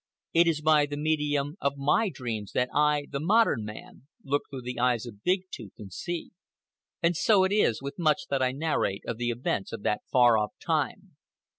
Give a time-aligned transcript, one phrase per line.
[0.33, 4.63] It is by the medium of my dreams that I, the modern man, look through
[4.63, 6.31] the eyes of Big Tooth and see.
[7.03, 10.39] And so it is with much that I narrate of the events of that far
[10.39, 11.17] off time.